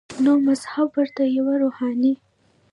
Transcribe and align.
نو 0.23 0.31
مذهب 0.47 0.87
ورته 0.97 1.23
یوه 1.37 1.53
روحاني 1.61 2.13